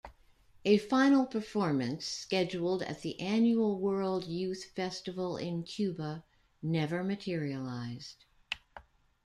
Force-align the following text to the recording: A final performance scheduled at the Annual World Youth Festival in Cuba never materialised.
A 0.65 0.79
final 0.79 1.27
performance 1.27 2.05
scheduled 2.07 2.81
at 2.81 3.03
the 3.03 3.19
Annual 3.19 3.79
World 3.79 4.25
Youth 4.25 4.65
Festival 4.75 5.37
in 5.37 5.61
Cuba 5.61 6.23
never 6.63 7.03
materialised. 7.03 8.25